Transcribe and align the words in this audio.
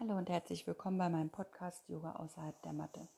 Hallo 0.00 0.16
und 0.16 0.30
herzlich 0.30 0.64
willkommen 0.64 0.96
bei 0.96 1.08
meinem 1.08 1.28
Podcast 1.28 1.88
Yoga 1.88 2.12
außerhalb 2.12 2.62
der 2.62 2.72
Matte. 2.72 3.08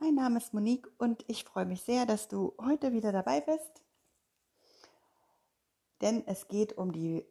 Mein 0.00 0.16
Name 0.16 0.38
ist 0.38 0.52
Monique 0.52 0.90
und 0.98 1.24
ich 1.28 1.44
freue 1.44 1.66
mich 1.66 1.82
sehr, 1.82 2.04
dass 2.04 2.26
du 2.26 2.52
heute 2.60 2.92
wieder 2.92 3.12
dabei 3.12 3.40
bist, 3.40 3.80
denn 6.00 6.26
es 6.26 6.48
geht 6.48 6.76
um 6.76 6.90
die 6.90 7.24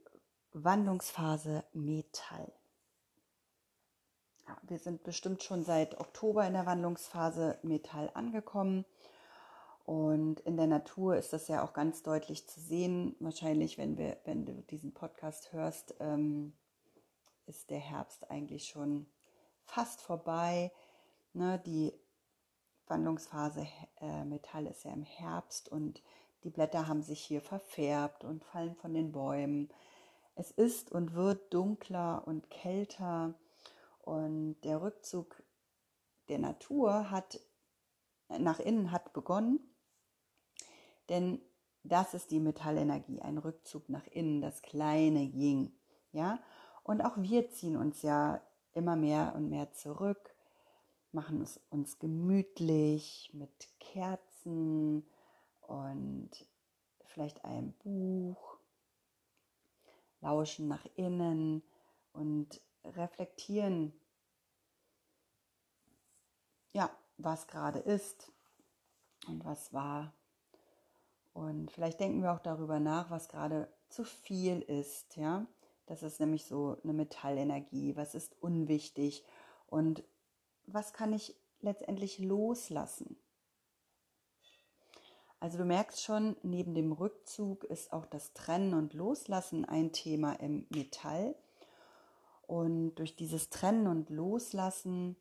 Wandlungsphase 0.54 1.66
Metall. 1.74 2.54
Ja, 4.48 4.58
wir 4.62 4.80
sind 4.80 5.04
bestimmt 5.04 5.44
schon 5.44 5.66
seit 5.66 6.00
Oktober 6.00 6.48
in 6.48 6.54
der 6.54 6.66
Wandlungsphase 6.66 7.60
Metall 7.64 8.12
angekommen. 8.14 8.86
Und 9.84 10.40
in 10.40 10.56
der 10.56 10.68
Natur 10.68 11.18
ist 11.18 11.34
das 11.34 11.50
ja 11.50 11.66
auch 11.66 11.74
ganz 11.74 12.02
deutlich 12.02 12.48
zu 12.48 12.62
sehen. 12.62 13.18
Wahrscheinlich, 13.20 13.78
wenn, 13.78 13.98
wir, 13.98 14.16
wenn 14.24 14.46
du 14.46 14.54
diesen 14.70 14.94
Podcast 14.94 15.52
hörst, 15.52 15.96
ähm, 16.00 16.54
ist 17.48 17.70
der 17.70 17.80
Herbst 17.80 18.30
eigentlich 18.30 18.68
schon 18.68 19.08
fast 19.64 20.02
vorbei. 20.02 20.72
Ne, 21.34 21.60
die 21.66 21.94
Wandlungsphase 22.88 23.68
äh, 24.00 24.24
Metall 24.26 24.68
ist 24.68 24.84
ja 24.84 24.94
im 24.94 25.04
Herbst 25.04 25.70
und 25.70 26.02
die 26.44 26.50
Blätter 26.50 26.88
haben 26.88 27.02
sich 27.02 27.22
hier 27.22 27.42
verfärbt 27.42 28.24
und 28.24 28.44
fallen 28.44 28.76
von 28.76 28.94
den 28.94 29.12
Bäumen. 29.12 29.70
Es 30.36 30.52
ist 30.52 30.92
und 30.92 31.14
wird 31.14 31.54
dunkler 31.54 32.24
und 32.28 32.50
kälter 32.50 33.34
und 34.02 34.62
der 34.62 34.82
Rückzug 34.82 35.44
der 36.30 36.40
Natur 36.40 37.12
hat 37.12 37.40
nach 38.30 38.60
innen 38.60 38.92
hat 38.92 39.14
begonnen, 39.14 39.60
denn 41.10 41.42
das 41.84 42.14
ist 42.14 42.32
die 42.32 42.40
Metallenergie, 42.40 43.22
ein 43.22 43.38
Rückzug 43.38 43.88
nach 43.90 44.06
innen, 44.08 44.42
das 44.42 44.62
kleine 44.62 45.22
Ying, 45.22 45.72
ja? 46.12 46.40
Und 46.88 47.02
auch 47.02 47.18
wir 47.18 47.50
ziehen 47.50 47.76
uns 47.76 48.02
ja 48.02 48.42
immer 48.74 48.96
mehr 48.96 49.34
und 49.36 49.50
mehr 49.50 49.74
zurück, 49.74 50.34
machen 51.12 51.42
es 51.42 51.60
uns 51.70 52.00
gemütlich 52.00 53.30
mit 53.34 53.68
Kerzen 53.82 55.06
und 55.64 56.30
vielleicht 57.04 57.44
einem 57.44 57.74
Buch, 57.74 58.58
lauschen 60.22 60.70
nach 60.70 60.86
innen 60.96 61.62
und 62.14 62.62
reflektieren, 62.86 63.92
ja, 66.72 66.90
was 67.18 67.48
gerade 67.48 67.80
ist 67.80 68.32
und 69.28 69.44
was 69.44 69.74
war. 69.74 70.14
Und 71.34 71.70
vielleicht 71.70 72.00
denken 72.00 72.24
wir 72.24 72.32
auch 72.32 72.40
darüber 72.40 72.80
nach, 72.80 73.10
was 73.10 73.28
gerade 73.28 73.70
zu 73.90 74.06
viel 74.06 74.62
ist, 74.62 75.18
ja. 75.18 75.46
Das 75.88 76.04
ist 76.04 76.20
nämlich 76.20 76.46
so 76.46 76.78
eine 76.84 76.94
Metallenergie. 76.94 77.96
Was 77.96 78.14
ist 78.14 78.36
unwichtig 78.42 79.26
und 79.68 80.04
was 80.66 80.94
kann 80.94 81.14
ich 81.14 81.36
letztendlich 81.62 82.20
loslassen? 82.20 83.18
Also 85.40 85.58
du 85.58 85.66
merkst 85.66 86.04
schon, 86.04 86.36
neben 86.42 86.74
dem 86.74 86.92
Rückzug 86.92 87.64
ist 87.64 87.94
auch 87.94 88.06
das 88.06 88.34
Trennen 88.34 88.74
und 88.74 88.94
Loslassen 88.94 89.66
ein 89.66 89.92
Thema 89.92 90.34
im 90.34 90.66
Metall. 90.70 91.36
Und 92.48 92.96
durch 92.96 93.16
dieses 93.16 93.50
Trennen 93.50 93.88
und 93.88 94.10
Loslassen 94.10 95.16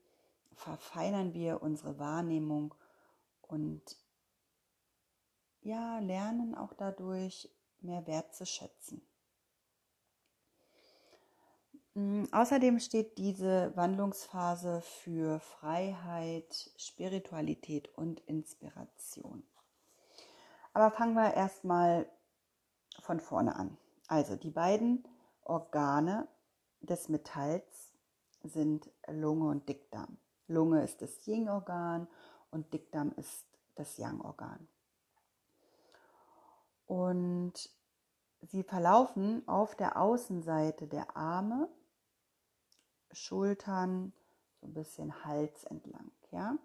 verfeinern 0.55 1.35
wir 1.35 1.63
unsere 1.63 1.99
Wahrnehmung 1.99 2.75
und 3.43 3.83
ja, 5.63 5.99
lernen 5.99 6.55
auch 6.55 6.73
dadurch 6.73 7.51
mehr 7.81 8.07
wertzuschätzen. 8.07 9.03
Mm, 9.03 9.16
außerdem 12.33 12.79
steht 12.79 13.17
diese 13.17 13.75
Wandlungsphase 13.75 14.83
für 14.83 15.41
Freiheit, 15.41 16.71
Spiritualität 16.77 17.89
und 17.97 18.21
Inspiration. 18.21 19.43
Aber 20.75 20.91
fangen 20.91 21.15
wir 21.15 21.33
erstmal 21.35 22.07
von 23.01 23.19
vorne 23.19 23.57
an. 23.57 23.79
Also 24.09 24.37
die 24.37 24.51
beiden 24.51 25.09
Organe 25.43 26.29
des 26.81 27.09
Metalls 27.09 27.95
sind 28.43 28.91
Lunge 29.09 29.49
und 29.49 29.69
Dickdarm. 29.69 30.19
Lunge 30.49 30.83
ist 30.85 31.01
das 31.01 31.27
Yin-Organ 31.27 32.09
und 32.51 32.73
Dickdarm 32.73 33.13
ist 33.17 33.47
das 33.75 33.97
Yang-Organ. 33.97 34.69
Und 36.87 37.55
sie 38.43 38.63
verlaufen 38.63 39.47
auf 39.49 39.75
der 39.75 40.01
Außenseite 40.01 40.87
der 40.87 41.17
Arme 41.17 41.69
Schultern, 43.17 44.13
so 44.61 44.67
ein 44.67 44.75
bisschen 44.75 45.25
Hals 45.25 45.65
entlang. 45.65 46.11
Ja? 46.31 46.59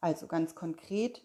Also 0.00 0.26
ganz 0.26 0.54
konkret, 0.54 1.24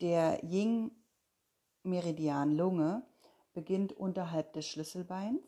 der 0.00 0.42
Yin-Meridian 0.42 2.56
Lunge 2.56 3.06
beginnt 3.52 3.92
unterhalb 3.92 4.52
des 4.54 4.66
Schlüsselbeins 4.66 5.44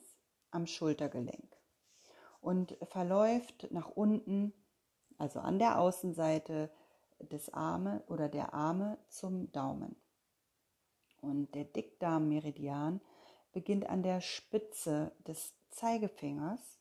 am 0.50 0.66
Schultergelenk 0.66 1.56
und 2.40 2.76
verläuft 2.82 3.68
nach 3.70 3.88
unten, 3.88 4.52
also 5.18 5.38
an 5.40 5.58
der 5.58 5.80
Außenseite 5.80 6.70
des 7.20 7.54
Arme 7.54 8.02
oder 8.08 8.28
der 8.28 8.52
Arme 8.54 8.98
zum 9.08 9.52
Daumen. 9.52 9.96
Und 11.20 11.54
der 11.54 11.64
Dickdarmmeridian 11.64 13.00
beginnt 13.52 13.88
an 13.88 14.02
der 14.02 14.20
Spitze 14.20 15.12
des 15.26 15.54
Zeigefingers 15.70 16.79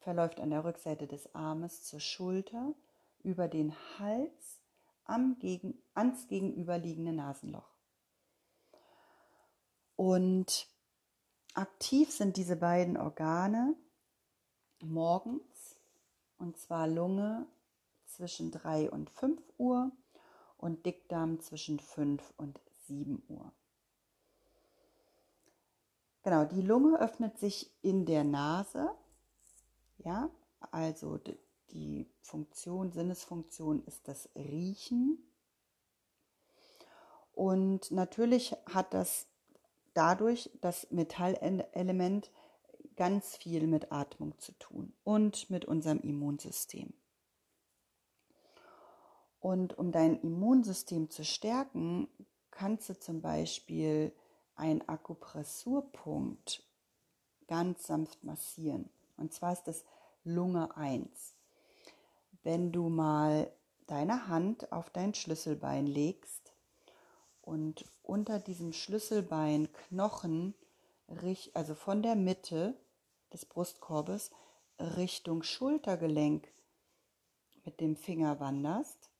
verläuft 0.00 0.40
an 0.40 0.50
der 0.50 0.64
Rückseite 0.64 1.06
des 1.06 1.34
Armes 1.34 1.84
zur 1.84 2.00
Schulter, 2.00 2.74
über 3.22 3.48
den 3.48 3.74
Hals 3.98 4.60
am 5.04 5.38
gegen, 5.38 5.74
ans 5.94 6.26
gegenüberliegende 6.28 7.12
Nasenloch. 7.12 7.68
Und 9.96 10.66
aktiv 11.54 12.10
sind 12.10 12.36
diese 12.36 12.56
beiden 12.56 12.96
Organe 12.96 13.76
morgens, 14.80 15.76
und 16.38 16.56
zwar 16.56 16.88
Lunge 16.88 17.46
zwischen 18.06 18.50
3 18.50 18.90
und 18.90 19.10
5 19.10 19.42
Uhr 19.58 19.92
und 20.56 20.86
Dickdarm 20.86 21.40
zwischen 21.40 21.78
5 21.78 22.32
und 22.38 22.60
7 22.86 23.22
Uhr. 23.28 23.52
Genau, 26.22 26.44
die 26.44 26.62
Lunge 26.62 26.98
öffnet 26.98 27.38
sich 27.38 27.70
in 27.82 28.04
der 28.04 28.24
Nase 28.24 28.90
ja, 30.04 30.30
also 30.70 31.18
die 31.70 32.08
Funktion, 32.20 32.92
Sinnesfunktion 32.92 33.82
ist 33.86 34.08
das 34.08 34.28
Riechen. 34.34 35.18
Und 37.32 37.90
natürlich 37.90 38.54
hat 38.66 38.92
das 38.92 39.26
dadurch 39.94 40.50
das 40.60 40.90
Metallelement 40.90 42.30
ganz 42.96 43.36
viel 43.36 43.66
mit 43.66 43.92
Atmung 43.92 44.38
zu 44.38 44.52
tun 44.58 44.92
und 45.04 45.48
mit 45.48 45.64
unserem 45.64 46.00
Immunsystem. 46.00 46.92
Und 49.40 49.78
um 49.78 49.90
dein 49.90 50.20
Immunsystem 50.20 51.08
zu 51.08 51.24
stärken, 51.24 52.08
kannst 52.50 52.90
du 52.90 52.98
zum 52.98 53.22
Beispiel 53.22 54.12
einen 54.54 54.86
Akupressurpunkt 54.86 56.62
ganz 57.46 57.86
sanft 57.86 58.22
massieren. 58.22 58.90
Und 59.20 59.32
zwar 59.32 59.52
ist 59.52 59.64
das 59.64 59.84
Lunge 60.24 60.76
1. 60.76 61.34
Wenn 62.42 62.72
du 62.72 62.88
mal 62.88 63.52
deine 63.86 64.28
Hand 64.28 64.72
auf 64.72 64.90
dein 64.90 65.14
Schlüsselbein 65.14 65.86
legst 65.86 66.54
und 67.42 67.84
unter 68.02 68.38
diesem 68.38 68.72
Schlüsselbeinknochen, 68.72 70.54
also 71.54 71.74
von 71.74 72.02
der 72.02 72.16
Mitte 72.16 72.74
des 73.32 73.44
Brustkorbes 73.44 74.30
Richtung 74.78 75.42
Schultergelenk 75.42 76.48
mit 77.64 77.80
dem 77.80 77.96
Finger 77.96 78.40
wanderst, 78.40 79.10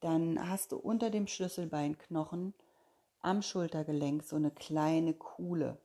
dann 0.00 0.48
hast 0.48 0.72
du 0.72 0.76
unter 0.76 1.10
dem 1.10 1.26
Schlüsselbeinknochen 1.26 2.54
am 3.20 3.42
Schultergelenk 3.42 4.22
so 4.22 4.36
eine 4.36 4.52
kleine 4.52 5.12
Kuhle. 5.12 5.76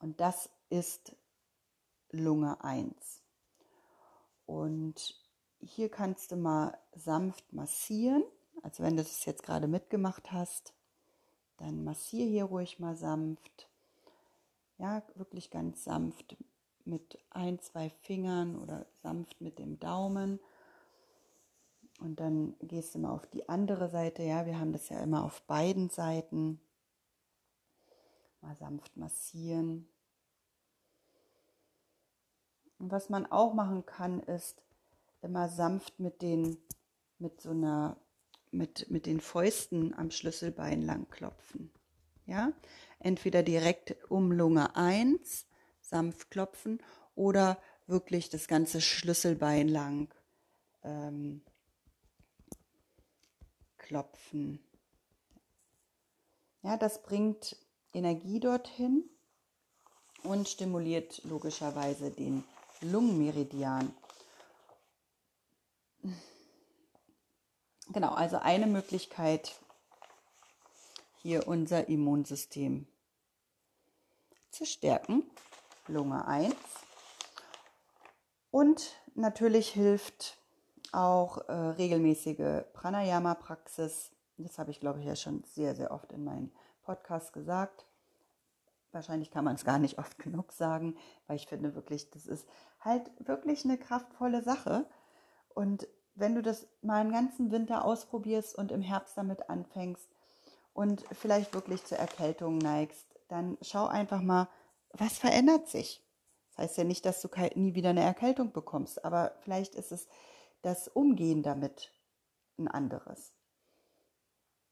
Und 0.00 0.20
das 0.20 0.50
ist 0.70 1.14
Lunge 2.10 2.62
1. 2.62 3.22
Und 4.46 5.14
hier 5.60 5.90
kannst 5.90 6.32
du 6.32 6.36
mal 6.36 6.78
sanft 6.94 7.52
massieren. 7.52 8.22
Also 8.62 8.82
wenn 8.82 8.96
du 8.96 9.02
das 9.02 9.24
jetzt 9.24 9.42
gerade 9.42 9.68
mitgemacht 9.68 10.32
hast, 10.32 10.72
dann 11.58 11.84
massier 11.84 12.26
hier 12.26 12.44
ruhig 12.44 12.78
mal 12.78 12.96
sanft. 12.96 13.68
Ja, 14.78 15.02
wirklich 15.16 15.50
ganz 15.50 15.84
sanft 15.84 16.36
mit 16.84 17.18
ein, 17.30 17.58
zwei 17.60 17.90
Fingern 17.90 18.56
oder 18.56 18.86
sanft 19.02 19.40
mit 19.40 19.58
dem 19.58 19.78
Daumen. 19.78 20.40
Und 22.00 22.20
dann 22.20 22.54
gehst 22.60 22.94
du 22.94 23.00
mal 23.00 23.10
auf 23.10 23.26
die 23.26 23.48
andere 23.48 23.90
Seite. 23.90 24.22
Ja, 24.22 24.46
wir 24.46 24.58
haben 24.58 24.72
das 24.72 24.88
ja 24.88 25.00
immer 25.02 25.24
auf 25.24 25.42
beiden 25.42 25.90
Seiten. 25.90 26.60
Mal 28.40 28.54
sanft 28.54 28.96
massieren. 28.96 29.88
Und 32.78 32.92
was 32.92 33.08
man 33.08 33.26
auch 33.26 33.54
machen 33.54 33.84
kann, 33.86 34.20
ist 34.20 34.62
immer 35.22 35.48
sanft 35.48 35.98
mit 35.98 36.22
den, 36.22 36.58
mit 37.18 37.40
so 37.40 37.50
einer, 37.50 37.96
mit, 38.50 38.90
mit 38.90 39.06
den 39.06 39.20
Fäusten 39.20 39.94
am 39.94 40.10
Schlüsselbein 40.10 40.82
lang 40.82 41.08
klopfen. 41.10 41.70
Ja, 42.26 42.52
entweder 43.00 43.42
direkt 43.42 43.96
um 44.10 44.32
Lunge 44.32 44.76
1 44.76 45.46
sanft 45.80 46.30
klopfen 46.30 46.80
oder 47.14 47.58
wirklich 47.86 48.28
das 48.28 48.48
ganze 48.48 48.80
Schlüsselbein 48.80 49.68
lang 49.68 50.14
ähm, 50.84 51.42
klopfen. 53.78 54.60
Ja, 56.62 56.76
das 56.76 57.02
bringt 57.02 57.56
Energie 57.94 58.40
dorthin 58.40 59.08
und 60.22 60.48
stimuliert 60.48 61.24
logischerweise 61.24 62.10
den 62.10 62.44
Lungenmeridian. 62.80 63.94
Genau, 67.90 68.12
also 68.12 68.38
eine 68.38 68.66
Möglichkeit, 68.66 69.58
hier 71.22 71.48
unser 71.48 71.88
Immunsystem 71.88 72.86
zu 74.50 74.66
stärken. 74.66 75.24
Lunge 75.86 76.26
1. 76.26 76.54
Und 78.50 78.94
natürlich 79.14 79.70
hilft 79.70 80.38
auch 80.92 81.38
äh, 81.48 81.52
regelmäßige 81.52 82.64
Pranayama-Praxis. 82.72 84.10
Das 84.36 84.58
habe 84.58 84.70
ich, 84.70 84.80
glaube 84.80 85.00
ich, 85.00 85.06
ja 85.06 85.16
schon 85.16 85.42
sehr, 85.44 85.74
sehr 85.74 85.90
oft 85.90 86.12
in 86.12 86.24
meinen 86.24 86.52
Podcasts 86.82 87.32
gesagt. 87.32 87.86
Wahrscheinlich 88.92 89.30
kann 89.30 89.44
man 89.44 89.56
es 89.56 89.64
gar 89.64 89.78
nicht 89.78 89.98
oft 89.98 90.18
genug 90.22 90.52
sagen, 90.52 90.96
weil 91.26 91.36
ich 91.36 91.46
finde 91.46 91.74
wirklich, 91.74 92.10
das 92.10 92.26
ist 92.26 92.46
halt 92.80 93.10
wirklich 93.18 93.64
eine 93.64 93.78
kraftvolle 93.78 94.42
Sache. 94.42 94.86
Und 95.48 95.88
wenn 96.14 96.34
du 96.34 96.42
das 96.42 96.68
mal 96.82 97.00
einen 97.00 97.12
ganzen 97.12 97.50
Winter 97.50 97.84
ausprobierst 97.84 98.56
und 98.56 98.72
im 98.72 98.82
Herbst 98.82 99.16
damit 99.16 99.48
anfängst 99.48 100.08
und 100.72 101.04
vielleicht 101.12 101.54
wirklich 101.54 101.84
zur 101.84 101.98
Erkältung 101.98 102.58
neigst, 102.58 103.06
dann 103.28 103.58
schau 103.62 103.86
einfach 103.86 104.20
mal, 104.20 104.48
was 104.92 105.18
verändert 105.18 105.68
sich. 105.68 106.02
Das 106.50 106.58
heißt 106.64 106.78
ja 106.78 106.84
nicht, 106.84 107.04
dass 107.04 107.20
du 107.20 107.28
nie 107.54 107.74
wieder 107.74 107.90
eine 107.90 108.02
Erkältung 108.02 108.52
bekommst, 108.52 109.04
aber 109.04 109.32
vielleicht 109.40 109.74
ist 109.74 109.92
es 109.92 110.08
das 110.62 110.88
Umgehen 110.88 111.42
damit 111.42 111.92
ein 112.58 112.68
anderes. 112.68 113.32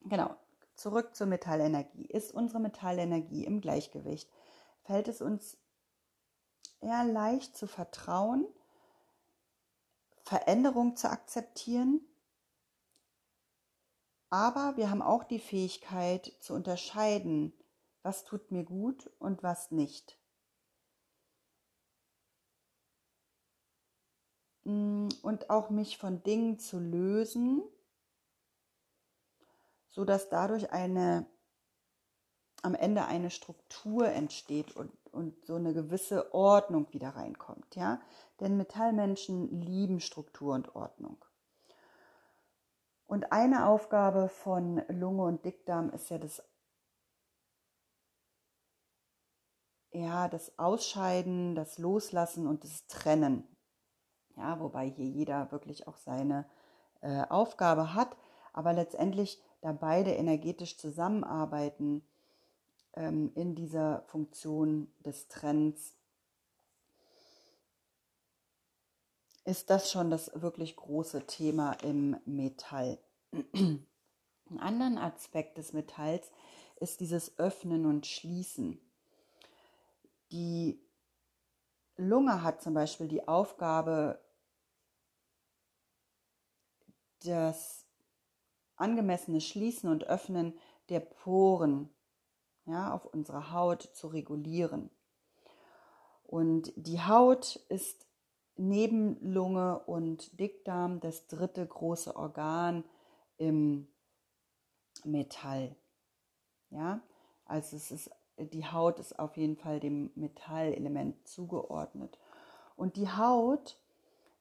Genau, 0.00 0.34
zurück 0.76 1.16
zur 1.16 1.26
Metallenergie. 1.26 2.06
Ist 2.06 2.32
unsere 2.32 2.60
Metallenergie 2.60 3.44
im 3.44 3.60
Gleichgewicht? 3.60 4.30
Fällt 4.82 5.08
es 5.08 5.20
uns 5.20 5.58
eher 6.80 7.04
leicht 7.04 7.56
zu 7.56 7.66
vertrauen, 7.66 8.46
Veränderung 10.22 10.96
zu 10.96 11.10
akzeptieren, 11.10 12.00
aber 14.28 14.76
wir 14.76 14.90
haben 14.90 15.02
auch 15.02 15.24
die 15.24 15.38
Fähigkeit 15.38 16.32
zu 16.40 16.54
unterscheiden, 16.54 17.52
was 18.02 18.24
tut 18.24 18.50
mir 18.50 18.64
gut 18.64 19.10
und 19.18 19.42
was 19.42 19.70
nicht. 19.70 20.18
Mm, 24.64 25.08
und 25.22 25.48
auch 25.48 25.70
mich 25.70 25.96
von 25.96 26.22
Dingen 26.24 26.58
zu 26.58 26.78
lösen, 26.80 27.62
so 29.96 30.04
dass 30.04 30.28
dadurch 30.28 30.70
eine 30.72 31.26
am 32.62 32.74
Ende 32.74 33.06
eine 33.06 33.30
Struktur 33.30 34.08
entsteht 34.08 34.76
und, 34.76 34.92
und 35.12 35.44
so 35.44 35.56
eine 35.56 35.72
gewisse 35.72 36.32
Ordnung 36.34 36.92
wieder 36.92 37.10
reinkommt, 37.10 37.76
ja? 37.76 38.00
Denn 38.40 38.56
Metallmenschen 38.56 39.60
lieben 39.60 40.00
Struktur 40.00 40.54
und 40.54 40.74
Ordnung. 40.76 41.24
Und 43.06 43.32
eine 43.32 43.66
Aufgabe 43.66 44.28
von 44.28 44.82
Lunge 44.88 45.24
und 45.24 45.44
Dickdarm 45.44 45.90
ist 45.90 46.10
ja 46.10 46.18
das 46.18 46.42
ja, 49.92 50.28
das 50.28 50.58
Ausscheiden, 50.58 51.54
das 51.54 51.78
Loslassen 51.78 52.46
und 52.46 52.64
das 52.64 52.86
Trennen 52.86 53.48
ja, 54.36 54.60
wobei 54.60 54.88
hier 54.88 55.06
jeder 55.06 55.50
wirklich 55.50 55.88
auch 55.88 55.96
seine 55.96 56.44
äh, 57.00 57.24
Aufgabe 57.28 57.94
hat, 57.94 58.16
aber 58.52 58.72
letztendlich 58.72 59.42
da 59.66 59.72
beide 59.72 60.12
energetisch 60.12 60.78
zusammenarbeiten 60.78 62.06
ähm, 62.94 63.32
in 63.34 63.56
dieser 63.56 64.02
Funktion 64.02 64.92
des 65.04 65.26
Trends, 65.26 65.96
ist 69.44 69.68
das 69.68 69.90
schon 69.90 70.08
das 70.08 70.30
wirklich 70.40 70.76
große 70.76 71.26
Thema 71.26 71.72
im 71.82 72.16
Metall. 72.26 73.00
Ein 73.32 73.88
anderen 74.58 74.98
Aspekt 74.98 75.58
des 75.58 75.72
Metalls 75.72 76.30
ist 76.76 77.00
dieses 77.00 77.36
Öffnen 77.36 77.86
und 77.86 78.06
Schließen. 78.06 78.80
Die 80.30 80.80
Lunge 81.96 82.44
hat 82.44 82.62
zum 82.62 82.74
Beispiel 82.74 83.08
die 83.08 83.26
Aufgabe, 83.26 84.20
das 87.24 87.85
angemessene 88.76 89.40
Schließen 89.40 89.90
und 89.90 90.04
Öffnen 90.04 90.54
der 90.88 91.00
Poren 91.00 91.90
ja, 92.66 92.92
auf 92.92 93.06
unserer 93.06 93.52
Haut 93.52 93.82
zu 93.82 94.08
regulieren. 94.08 94.90
Und 96.24 96.72
die 96.76 97.00
Haut 97.00 97.56
ist 97.68 98.06
neben 98.56 99.18
Lunge 99.20 99.80
und 99.80 100.38
Dickdarm 100.40 101.00
das 101.00 101.26
dritte 101.26 101.64
große 101.64 102.16
Organ 102.16 102.84
im 103.36 103.88
Metall. 105.04 105.76
Ja, 106.70 107.00
also 107.44 107.76
es 107.76 107.90
ist, 107.90 108.10
die 108.38 108.66
Haut 108.66 108.98
ist 108.98 109.18
auf 109.18 109.36
jeden 109.36 109.56
Fall 109.56 109.78
dem 109.78 110.10
Metallelement 110.14 111.28
zugeordnet. 111.28 112.18
Und 112.74 112.96
die 112.96 113.08
Haut 113.08 113.78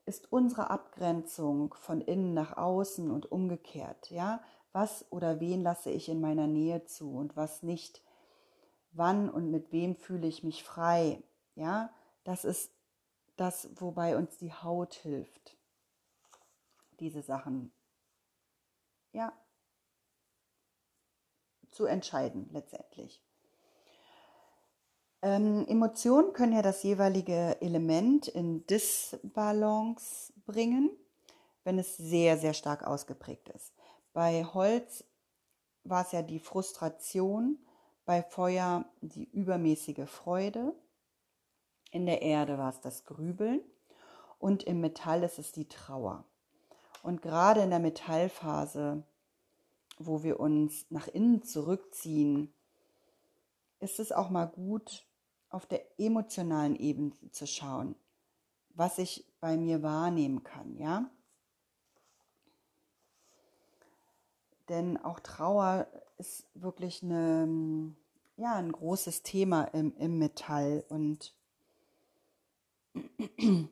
ist 0.06 0.32
unsere 0.32 0.70
Abgrenzung 0.70 1.74
von 1.74 2.02
innen 2.02 2.34
nach 2.34 2.58
außen 2.58 3.10
und 3.10 3.32
umgekehrt. 3.32 4.12
Ja, 4.12 4.44
was 4.72 5.06
oder 5.12 5.40
wen 5.40 5.64
lasse 5.64 5.90
ich 5.90 6.10
in 6.10 6.22
meiner 6.22 6.48
Nähe 6.48 6.86
zu 6.86 7.16
und 7.16 7.36
was 7.36 7.64
nicht? 7.64 8.04
Wann 8.92 9.30
und 9.30 9.50
mit 9.50 9.72
wem 9.72 9.96
fühle 9.96 10.28
ich 10.28 10.44
mich 10.44 10.64
frei? 10.64 11.24
Ja, 11.56 11.94
das 12.24 12.46
ist 12.46 12.72
das, 13.36 13.70
wobei 13.76 14.16
uns 14.16 14.38
die 14.38 14.54
Haut 14.54 14.94
hilft, 14.94 15.58
diese 17.00 17.22
Sachen 17.22 17.74
ja 19.12 19.34
zu 21.72 21.86
entscheiden 21.86 22.48
letztendlich. 22.52 23.25
Ähm, 25.26 25.66
Emotionen 25.68 26.34
können 26.34 26.54
ja 26.54 26.62
das 26.62 26.84
jeweilige 26.84 27.60
Element 27.60 28.28
in 28.28 28.64
Disbalance 28.68 30.32
bringen, 30.46 30.92
wenn 31.64 31.80
es 31.80 31.98
sehr, 31.98 32.38
sehr 32.38 32.54
stark 32.54 32.86
ausgeprägt 32.86 33.50
ist. 33.50 33.74
Bei 34.14 34.44
Holz 34.46 35.04
war 35.84 36.06
es 36.06 36.12
ja 36.12 36.22
die 36.22 36.38
Frustration, 36.38 37.58
bei 38.06 38.22
Feuer 38.22 38.86
die 39.02 39.28
übermäßige 39.32 40.08
Freude, 40.08 40.76
in 41.90 42.06
der 42.06 42.22
Erde 42.22 42.60
war 42.60 42.70
es 42.70 42.82
das 42.82 43.04
Grübeln 43.06 43.62
und 44.38 44.62
im 44.62 44.80
Metall 44.80 45.24
ist 45.24 45.40
es 45.40 45.52
die 45.52 45.68
Trauer. 45.68 46.24
Und 47.02 47.24
gerade 47.24 47.62
in 47.62 47.72
der 47.72 47.80
Metallphase, 47.80 49.02
wo 49.98 50.22
wir 50.22 50.40
uns 50.40 50.86
nach 50.92 51.08
innen 51.08 51.42
zurückziehen, 51.42 52.54
ist 53.80 54.00
es 54.00 54.12
auch 54.12 54.30
mal 54.30 54.46
gut, 54.46 55.04
auf 55.56 55.66
der 55.66 55.86
emotionalen 55.98 56.76
Ebene 56.76 57.14
zu 57.32 57.48
schauen, 57.48 57.96
was 58.72 58.98
ich 58.98 59.26
bei 59.40 59.56
mir 59.56 59.82
wahrnehmen 59.82 60.44
kann, 60.44 60.76
ja? 60.76 61.10
Denn 64.68 64.98
auch 64.98 65.22
Trauer 65.22 65.88
ist 66.18 66.46
wirklich 66.56 67.04
eine, 67.04 67.96
ja, 68.36 68.56
ein 68.56 68.74
großes 68.74 69.24
Thema 69.24 69.64
im, 69.66 69.96
im 69.96 70.18
Metall. 70.18 70.84
Und 70.90 71.34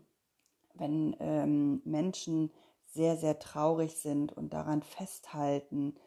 wenn 0.76 1.16
ähm, 1.20 1.82
Menschen 1.84 2.50
sehr, 2.86 3.18
sehr 3.18 3.40
traurig 3.40 3.98
sind 3.98 4.32
und 4.32 4.54
daran 4.54 4.84
festhalten, 4.84 5.98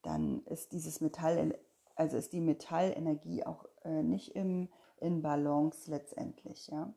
dann 0.00 0.42
ist 0.46 0.72
dieses 0.72 1.02
Metall, 1.02 1.58
also 1.94 2.16
ist 2.16 2.32
die 2.32 2.40
Metallenergie 2.40 3.44
auch 3.44 3.66
äh, 3.84 4.02
nicht 4.02 4.34
im, 4.34 4.68
in 4.98 5.22
Balance 5.22 5.90
letztendlich, 5.90 6.68
ja. 6.68 6.92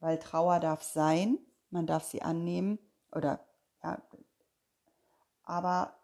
Weil 0.00 0.18
Trauer 0.18 0.60
darf 0.60 0.82
sein, 0.82 1.38
man 1.70 1.86
darf 1.86 2.04
sie 2.04 2.22
annehmen 2.22 2.78
oder 3.10 3.40
ja, 3.82 4.00
aber 5.42 5.96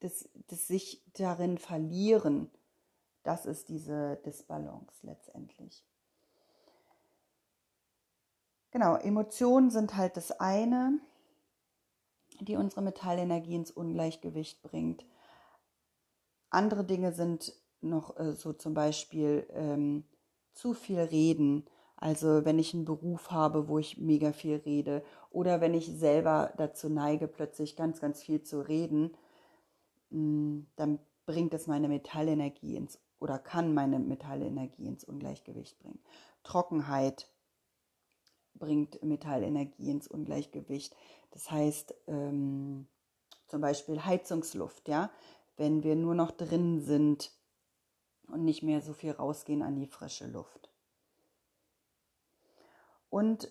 das, 0.00 0.28
das 0.48 0.66
sich 0.68 1.02
darin 1.14 1.58
verlieren, 1.58 2.50
das 3.24 3.46
ist 3.46 3.68
diese 3.68 4.16
Disbalance 4.24 5.04
letztendlich. 5.04 5.84
Genau, 8.70 8.94
Emotionen 8.96 9.70
sind 9.70 9.96
halt 9.96 10.16
das 10.16 10.32
eine, 10.32 11.00
die 12.40 12.56
unsere 12.56 12.82
Metallenergie 12.82 13.56
ins 13.56 13.70
Ungleichgewicht 13.70 14.62
bringt. 14.62 15.04
Andere 16.50 16.84
Dinge 16.84 17.12
sind 17.12 17.54
noch 17.80 18.18
äh, 18.18 18.32
so 18.32 18.52
zum 18.52 18.74
Beispiel 18.74 19.46
ähm, 19.50 20.04
zu 20.52 20.74
viel 20.74 21.00
reden. 21.00 21.64
Also 21.96 22.44
wenn 22.44 22.58
ich 22.58 22.74
einen 22.74 22.84
Beruf 22.84 23.30
habe, 23.30 23.68
wo 23.68 23.78
ich 23.78 23.98
mega 23.98 24.32
viel 24.32 24.56
rede 24.56 25.02
oder 25.30 25.60
wenn 25.60 25.74
ich 25.74 25.86
selber 25.86 26.52
dazu 26.56 26.88
neige, 26.88 27.26
plötzlich 27.26 27.76
ganz, 27.76 28.00
ganz 28.00 28.22
viel 28.22 28.42
zu 28.42 28.60
reden, 28.60 29.16
mh, 30.10 30.20
mm, 30.20 30.66
dann 30.76 30.98
bringt 31.24 31.54
es 31.54 31.66
meine 31.66 31.88
Metallenergie 31.88 32.76
ins 32.76 33.00
oder 33.18 33.38
kann 33.38 33.74
meine 33.74 33.98
Metallenergie 33.98 34.86
ins 34.86 35.04
Ungleichgewicht 35.04 35.78
bringen. 35.78 35.98
Trockenheit 36.42 37.28
bringt 38.54 39.02
Metallenergie 39.02 39.90
ins 39.90 40.06
Ungleichgewicht. 40.06 40.94
Das 41.30 41.50
heißt, 41.50 41.94
ähm, 42.06 42.86
zum 43.46 43.60
Beispiel 43.60 44.04
Heizungsluft, 44.04 44.88
ja, 44.88 45.10
wenn 45.56 45.82
wir 45.82 45.96
nur 45.96 46.14
noch 46.14 46.30
drin 46.30 46.80
sind 46.80 47.30
und 48.28 48.44
nicht 48.44 48.62
mehr 48.62 48.80
so 48.82 48.92
viel 48.92 49.12
rausgehen 49.12 49.62
an 49.62 49.76
die 49.76 49.86
frische 49.86 50.26
Luft. 50.26 50.70
Und 53.08 53.48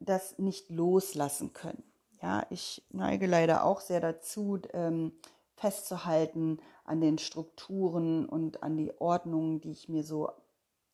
das 0.00 0.38
nicht 0.38 0.70
loslassen 0.70 1.52
können. 1.52 1.82
Ja, 2.22 2.46
ich 2.50 2.84
neige 2.90 3.26
leider 3.26 3.64
auch 3.64 3.80
sehr 3.80 4.00
dazu, 4.00 4.60
ähm, 4.72 5.12
festzuhalten 5.54 6.60
an 6.84 7.00
den 7.00 7.18
Strukturen 7.18 8.26
und 8.26 8.62
an 8.62 8.76
die 8.76 8.98
Ordnungen, 9.00 9.60
die 9.60 9.72
ich 9.72 9.88
mir 9.88 10.02
so, 10.02 10.30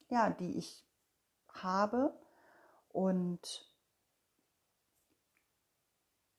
ja, 0.09 0.31
die 0.31 0.59
ich 0.59 0.85
habe. 1.49 2.15
Und 2.89 3.74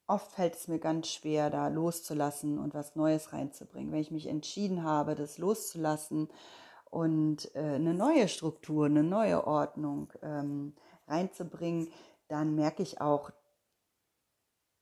oft 0.07 0.31
fällt 0.31 0.55
es 0.55 0.67
mir 0.67 0.79
ganz 0.79 1.07
schwer, 1.07 1.49
da 1.49 1.67
loszulassen 1.67 2.59
und 2.59 2.73
was 2.73 2.95
Neues 2.95 3.33
reinzubringen. 3.33 3.91
Wenn 3.91 4.01
ich 4.01 4.11
mich 4.11 4.27
entschieden 4.27 4.83
habe, 4.83 5.15
das 5.15 5.37
loszulassen 5.37 6.29
und 6.89 7.53
äh, 7.55 7.75
eine 7.75 7.93
neue 7.93 8.27
Struktur, 8.27 8.85
eine 8.85 9.03
neue 9.03 9.45
Ordnung 9.45 10.11
ähm, 10.21 10.75
reinzubringen, 11.07 11.89
dann 12.27 12.55
merke 12.55 12.83
ich 12.83 13.01
auch, 13.01 13.31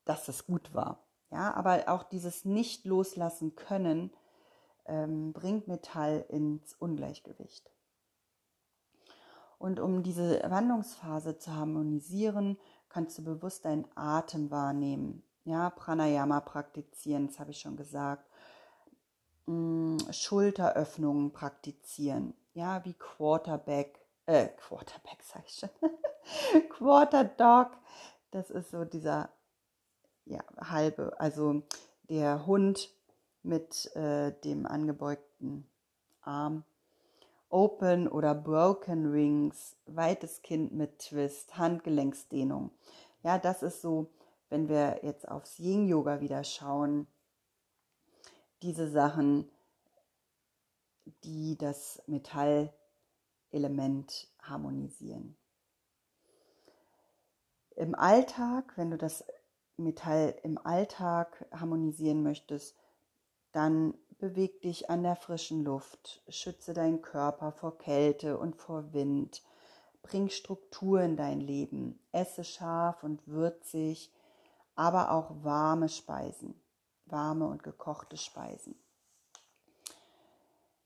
dass 0.06 0.26
das 0.26 0.46
gut 0.46 0.74
war. 0.74 1.04
Ja, 1.32 1.54
aber 1.54 1.86
auch 1.88 2.04
dieses 2.04 2.46
nicht 2.46 2.86
loslassen 2.86 3.56
können 3.56 4.12
ähm, 4.86 5.34
bringt 5.34 5.68
Metall 5.68 6.26
ins 6.30 6.74
Ungleichgewicht. 6.76 7.72
Und 9.58 9.80
um 9.80 10.04
diese 10.04 10.42
Wandlungsphase 10.44 11.38
zu 11.38 11.56
harmonisieren, 11.56 12.60
kannst 12.94 13.18
du 13.18 13.24
bewusst 13.24 13.66
deinen 13.66 13.88
Atem 13.96 14.52
wahrnehmen. 14.52 15.24
Ja, 15.46 15.72
Pranayama 15.72 16.40
praktizieren, 16.42 17.28
das 17.28 17.40
habe 17.40 17.52
ich 17.52 17.60
schon 17.60 17.76
gesagt. 17.76 18.30
Mm, 19.48 19.98
Schulteröffnungen 20.12 21.34
praktizieren. 21.34 22.36
Ja, 22.54 22.86
wie 22.86 22.94
Quarterback, 22.94 24.00
äh, 24.28 24.48
Quarterback 24.48 25.24
sag 25.24 25.44
ich 25.46 25.56
schon. 25.56 26.70
Quarter 26.70 27.24
Dog. 27.24 27.72
Das 28.30 28.52
ist 28.52 28.70
so 28.70 28.86
dieser, 28.86 29.30
ja, 30.26 30.44
halbe, 30.58 31.20
also 31.20 31.64
der 32.04 32.46
Hund 32.46 32.90
mit 33.42 33.94
äh, 33.96 34.32
dem 34.44 34.66
angebeugten 34.68 35.68
Arm 36.22 36.64
Open 37.54 38.08
oder 38.08 38.34
Broken 38.34 39.12
Rings, 39.12 39.78
weites 39.86 40.42
Kind 40.42 40.74
mit 40.74 40.98
Twist, 40.98 41.56
Handgelenksdehnung. 41.56 42.72
Ja, 43.22 43.38
das 43.38 43.62
ist 43.62 43.80
so, 43.84 44.10
wenn 44.50 44.68
wir 44.70 45.02
jetzt 45.04 45.28
aufs 45.28 45.60
Yin 45.60 45.88
Yoga 45.88 46.20
wieder 46.20 46.44
schauen, 46.44 47.06
diese 48.64 48.90
Sachen, 48.90 49.52
die 51.24 51.56
das 51.56 52.02
Metallelement 52.08 52.74
harmonisieren. 54.42 55.38
Im 57.76 57.94
Alltag, 57.94 58.74
wenn 58.78 58.90
du 58.90 58.98
das 58.98 59.24
Metall 59.78 60.34
im 60.42 60.58
Alltag 60.58 61.46
harmonisieren 61.52 62.24
möchtest, 62.24 62.76
dann 63.52 63.94
Beweg 64.24 64.62
dich 64.62 64.90
an 64.90 65.04
der 65.04 65.18
frischen 65.18 65.66
Luft, 65.66 66.24
schütze 66.30 66.72
deinen 66.72 67.02
Körper 67.02 67.52
vor 67.52 67.78
Kälte 67.78 68.38
und 68.38 68.56
vor 68.56 68.94
Wind, 68.94 69.44
bring 70.02 70.30
Struktur 70.30 71.02
in 71.02 71.18
dein 71.18 71.42
Leben, 71.42 72.00
esse 72.14 72.46
scharf 72.46 73.04
und 73.04 73.28
würzig, 73.28 74.14
aber 74.76 75.12
auch 75.12 75.44
warme 75.44 75.90
Speisen, 75.90 76.56
warme 77.06 77.48
und 77.48 77.64
gekochte 77.64 78.16
Speisen. 78.16 78.82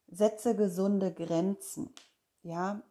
Setze 0.07 0.55
gesunde 0.55 1.13
Grenzen. 1.13 1.93
Ja, 2.41 2.81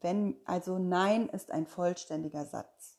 wenn, 0.00 0.34
also 0.46 0.78
Nein 0.78 1.28
ist 1.28 1.50
ein 1.50 1.66
vollständiger 1.66 2.46
Satz. 2.46 2.96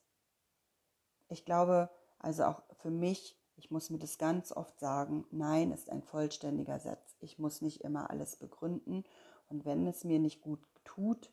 Ich 1.29 1.45
glaube, 1.45 1.89
also 2.19 2.43
auch 2.43 2.61
für 2.77 2.91
mich 2.91 3.40
ich 3.57 3.71
muss 3.71 3.89
mir 3.89 3.99
das 3.99 4.17
ganz 4.17 4.51
oft 4.51 4.79
sagen, 4.79 5.25
nein 5.31 5.71
ist 5.71 5.89
ein 5.89 6.01
vollständiger 6.01 6.79
Satz. 6.79 7.15
Ich 7.19 7.39
muss 7.39 7.61
nicht 7.61 7.81
immer 7.81 8.09
alles 8.09 8.35
begründen. 8.35 9.03
Und 9.49 9.65
wenn 9.65 9.85
es 9.85 10.03
mir 10.03 10.19
nicht 10.19 10.41
gut 10.41 10.59
tut, 10.83 11.29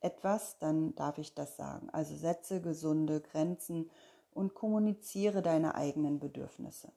etwas, 0.00 0.58
dann 0.58 0.94
darf 0.94 1.18
ich 1.18 1.34
das 1.34 1.56
sagen. 1.56 1.90
Also 1.90 2.16
setze 2.16 2.60
gesunde 2.60 3.20
Grenzen 3.20 3.90
und 4.32 4.54
kommuniziere 4.54 5.42
deine 5.42 5.74
eigenen 5.74 6.18
Bedürfnisse. 6.18 6.92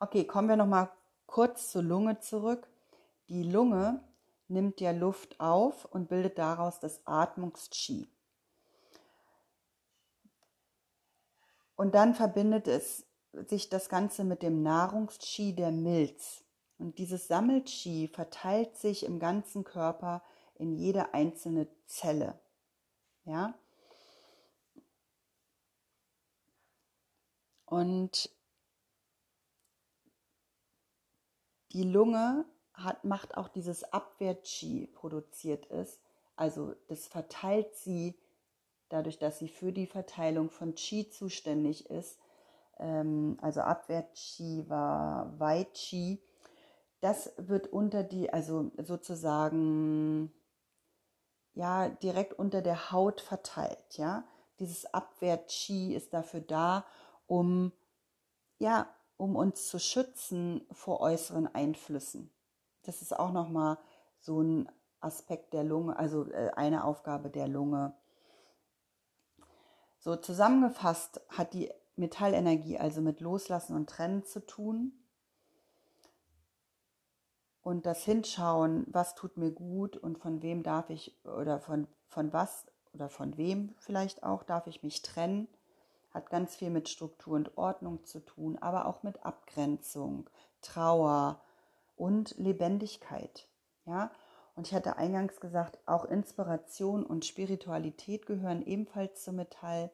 Okay, 0.00 0.24
kommen 0.24 0.48
wir 0.48 0.56
nochmal 0.56 0.90
kurz 1.26 1.70
zur 1.70 1.82
Lunge 1.82 2.18
zurück. 2.20 2.68
Die 3.28 3.42
Lunge 3.42 4.02
nimmt 4.48 4.80
ja 4.80 4.90
Luft 4.90 5.40
auf 5.40 5.84
und 5.86 6.08
bildet 6.08 6.38
daraus 6.38 6.80
das 6.80 7.06
Atmungs-Chi. 7.06 8.08
Und 11.82 11.96
dann 11.96 12.14
verbindet 12.14 12.68
es 12.68 13.08
sich 13.32 13.68
das 13.68 13.88
Ganze 13.88 14.22
mit 14.22 14.44
dem 14.44 14.62
Nahrungschi 14.62 15.52
der 15.52 15.72
Milz. 15.72 16.44
Und 16.78 16.98
dieses 16.98 17.26
Sammelchi 17.26 18.06
verteilt 18.06 18.76
sich 18.76 19.04
im 19.04 19.18
ganzen 19.18 19.64
Körper 19.64 20.22
in 20.54 20.76
jede 20.76 21.12
einzelne 21.12 21.66
Zelle. 21.86 22.38
Ja? 23.24 23.58
Und 27.64 28.30
die 31.72 31.82
Lunge 31.82 32.44
hat, 32.74 33.02
macht 33.02 33.36
auch 33.36 33.48
dieses 33.48 33.82
Abwehr-Chi 33.92 34.86
produziert 34.94 35.66
ist. 35.66 36.00
Also 36.36 36.76
das 36.86 37.08
verteilt 37.08 37.74
sie 37.74 38.16
dadurch, 38.92 39.18
dass 39.18 39.38
sie 39.38 39.48
für 39.48 39.72
die 39.72 39.86
Verteilung 39.86 40.50
von 40.50 40.74
Qi 40.74 41.08
zuständig 41.08 41.88
ist. 41.90 42.18
Ähm, 42.78 43.38
also 43.40 43.60
Abwehr-Qi 43.60 44.68
war 44.68 45.38
Wei-Qi. 45.38 46.22
Das 47.00 47.32
wird 47.36 47.68
unter 47.68 48.02
die, 48.04 48.32
also 48.32 48.70
sozusagen, 48.78 50.32
ja, 51.54 51.88
direkt 51.88 52.38
unter 52.38 52.62
der 52.62 52.92
Haut 52.92 53.20
verteilt, 53.20 53.96
ja. 53.96 54.24
Dieses 54.58 54.92
Abwehr-Qi 54.92 55.94
ist 55.94 56.14
dafür 56.14 56.40
da, 56.40 56.84
um, 57.26 57.72
ja, 58.58 58.88
um 59.16 59.36
uns 59.36 59.68
zu 59.68 59.78
schützen 59.78 60.66
vor 60.70 61.00
äußeren 61.00 61.52
Einflüssen. 61.52 62.32
Das 62.82 63.02
ist 63.02 63.18
auch 63.18 63.32
nochmal 63.32 63.78
so 64.20 64.40
ein 64.40 64.68
Aspekt 65.00 65.52
der 65.52 65.64
Lunge, 65.64 65.96
also 65.96 66.30
äh, 66.30 66.50
eine 66.54 66.84
Aufgabe 66.84 67.30
der 67.30 67.48
Lunge. 67.48 67.94
So 70.02 70.16
zusammengefasst 70.16 71.20
hat 71.28 71.54
die 71.54 71.70
Metallenergie 71.94 72.76
also 72.76 73.00
mit 73.00 73.20
Loslassen 73.20 73.76
und 73.76 73.88
Trennen 73.88 74.24
zu 74.24 74.44
tun. 74.44 74.92
Und 77.62 77.86
das 77.86 78.02
Hinschauen, 78.02 78.84
was 78.88 79.14
tut 79.14 79.36
mir 79.36 79.52
gut 79.52 79.96
und 79.96 80.18
von 80.18 80.42
wem 80.42 80.64
darf 80.64 80.90
ich 80.90 81.16
oder 81.24 81.60
von, 81.60 81.86
von 82.08 82.32
was 82.32 82.66
oder 82.92 83.08
von 83.08 83.36
wem 83.36 83.76
vielleicht 83.78 84.24
auch 84.24 84.42
darf 84.42 84.66
ich 84.66 84.82
mich 84.82 85.02
trennen, 85.02 85.46
hat 86.10 86.30
ganz 86.30 86.56
viel 86.56 86.70
mit 86.70 86.88
Struktur 86.88 87.36
und 87.36 87.56
Ordnung 87.56 88.04
zu 88.04 88.18
tun, 88.18 88.58
aber 88.58 88.86
auch 88.86 89.04
mit 89.04 89.24
Abgrenzung, 89.24 90.28
Trauer 90.62 91.40
und 91.94 92.36
Lebendigkeit. 92.38 93.46
Ja, 93.86 94.10
und 94.54 94.66
ich 94.66 94.74
hatte 94.74 94.96
eingangs 94.96 95.40
gesagt, 95.40 95.78
auch 95.86 96.04
Inspiration 96.04 97.04
und 97.04 97.24
Spiritualität 97.24 98.26
gehören 98.26 98.64
ebenfalls 98.64 99.22
zum 99.22 99.36
Metall. 99.36 99.90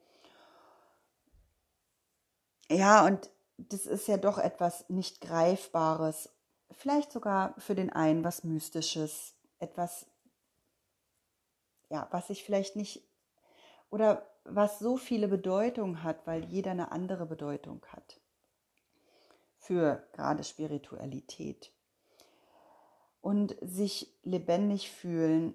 Ja, 2.70 3.04
und 3.06 3.30
das 3.56 3.86
ist 3.86 4.08
ja 4.08 4.16
doch 4.16 4.38
etwas 4.38 4.88
nicht 4.88 5.20
Greifbares 5.20 6.30
vielleicht 6.72 7.12
sogar 7.12 7.54
für 7.58 7.74
den 7.74 7.90
einen 7.90 8.24
was 8.24 8.44
Mystisches, 8.44 9.34
etwas, 9.58 10.06
ja, 11.90 12.06
was 12.10 12.30
ich 12.30 12.44
vielleicht 12.44 12.76
nicht 12.76 13.02
oder 13.90 14.26
was 14.44 14.78
so 14.78 14.96
viele 14.96 15.28
Bedeutungen 15.28 16.02
hat, 16.02 16.26
weil 16.26 16.44
jeder 16.44 16.70
eine 16.70 16.92
andere 16.92 17.26
Bedeutung 17.26 17.84
hat 17.88 18.20
für 19.56 20.06
gerade 20.12 20.44
Spiritualität. 20.44 21.72
Und 23.28 23.56
sich 23.60 24.10
lebendig 24.22 24.90
fühlen 24.90 25.54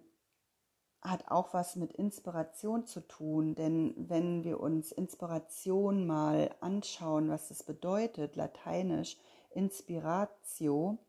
hat 1.02 1.32
auch 1.32 1.56
was 1.56 1.76
mit 1.76 1.92
Inspiration 1.94 2.86
zu 2.86 3.00
tun, 3.00 3.56
denn 3.56 3.96
wenn 3.98 4.44
wir 4.44 4.60
uns 4.60 4.92
Inspiration 4.92 6.06
mal 6.06 6.54
anschauen, 6.62 7.30
was 7.30 7.48
das 7.48 7.64
bedeutet, 7.64 8.36
lateinisch 8.36 9.18
Inspiratio 9.56 11.00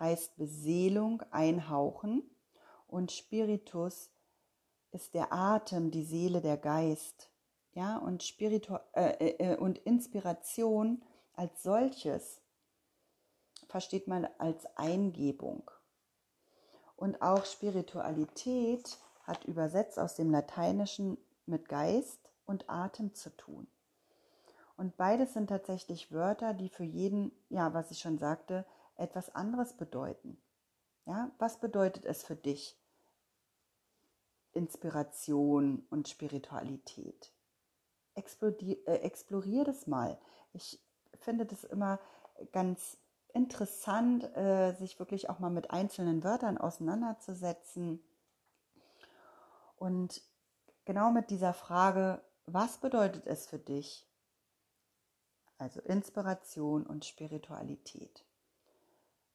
heißt 0.00 0.38
Beseelung, 0.38 1.22
einhauchen 1.30 2.22
und 2.86 3.12
Spiritus 3.12 4.08
ist 4.92 5.12
der 5.12 5.30
Atem, 5.30 5.90
die 5.90 6.04
Seele, 6.04 6.40
der 6.40 6.56
Geist. 6.56 7.30
Ja, 7.74 7.98
und, 7.98 8.22
Spiritu 8.22 8.78
äh, 8.94 9.10
äh, 9.10 9.52
äh, 9.52 9.56
und 9.58 9.76
Inspiration 9.76 11.02
als 11.34 11.62
solches 11.62 12.40
versteht 13.68 14.08
man 14.08 14.26
als 14.38 14.64
Eingebung. 14.78 15.70
Und 16.98 17.22
auch 17.22 17.44
Spiritualität 17.44 18.98
hat 19.22 19.44
übersetzt 19.44 20.00
aus 20.00 20.16
dem 20.16 20.32
Lateinischen 20.32 21.16
mit 21.46 21.68
Geist 21.68 22.18
und 22.44 22.68
Atem 22.68 23.14
zu 23.14 23.30
tun. 23.36 23.68
Und 24.76 24.96
beides 24.96 25.32
sind 25.32 25.46
tatsächlich 25.46 26.10
Wörter, 26.10 26.54
die 26.54 26.68
für 26.68 26.82
jeden, 26.82 27.30
ja, 27.50 27.72
was 27.72 27.92
ich 27.92 28.00
schon 28.00 28.18
sagte, 28.18 28.66
etwas 28.96 29.32
anderes 29.32 29.74
bedeuten. 29.74 30.42
Ja, 31.06 31.30
was 31.38 31.60
bedeutet 31.60 32.04
es 32.04 32.24
für 32.24 32.34
dich? 32.34 32.76
Inspiration 34.52 35.86
und 35.90 36.08
Spiritualität. 36.08 37.32
Explodier, 38.16 38.76
äh, 38.88 38.96
explorier 39.02 39.62
das 39.62 39.86
mal. 39.86 40.18
Ich 40.52 40.80
finde 41.20 41.46
das 41.46 41.62
immer 41.62 42.00
ganz 42.50 42.98
interessant, 43.32 44.24
äh, 44.36 44.74
sich 44.74 44.98
wirklich 44.98 45.30
auch 45.30 45.38
mal 45.38 45.50
mit 45.50 45.70
einzelnen 45.70 46.24
Wörtern 46.24 46.58
auseinanderzusetzen. 46.58 48.02
Und 49.76 50.22
genau 50.84 51.10
mit 51.10 51.30
dieser 51.30 51.54
Frage, 51.54 52.22
was 52.46 52.78
bedeutet 52.78 53.26
es 53.26 53.46
für 53.46 53.58
dich? 53.58 54.06
Also 55.58 55.80
Inspiration 55.80 56.86
und 56.86 57.04
Spiritualität. 57.04 58.24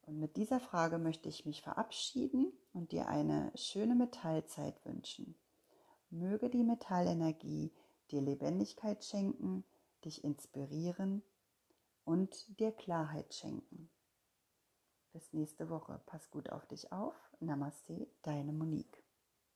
Und 0.05 0.19
mit 0.19 0.35
dieser 0.35 0.59
Frage 0.59 0.97
möchte 0.97 1.29
ich 1.29 1.45
mich 1.45 1.61
verabschieden 1.61 2.51
und 2.73 2.91
dir 2.91 3.07
eine 3.07 3.51
schöne 3.55 3.95
Metallzeit 3.95 4.83
wünschen. 4.85 5.35
Möge 6.09 6.49
die 6.49 6.63
Metallenergie 6.63 7.73
dir 8.11 8.21
Lebendigkeit 8.21 9.03
schenken, 9.03 9.63
dich 10.03 10.23
inspirieren 10.23 11.23
und 12.05 12.59
dir 12.59 12.71
Klarheit 12.71 13.33
schenken. 13.33 13.89
Bis 15.11 15.31
nächste 15.33 15.69
Woche. 15.69 16.01
Pass 16.05 16.31
gut 16.31 16.49
auf 16.49 16.65
dich 16.65 16.91
auf. 16.91 17.15
Namaste, 17.39 18.07
deine 18.23 18.51
Monique. 18.51 19.02